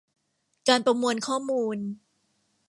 [0.67, 1.77] การประมวลข้อมูล